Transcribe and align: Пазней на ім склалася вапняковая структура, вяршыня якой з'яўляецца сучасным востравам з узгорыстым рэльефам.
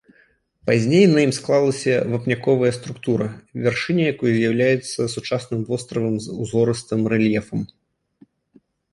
Пазней 0.67 1.03
на 1.09 1.19
ім 1.25 1.31
склалася 1.39 1.93
вапняковая 2.13 2.71
структура, 2.79 3.27
вяршыня 3.65 4.03
якой 4.13 4.31
з'яўляецца 4.37 5.05
сучасным 5.15 5.61
востравам 5.73 6.15
з 6.25 6.39
узгорыстым 6.47 7.01
рэльефам. 7.13 7.61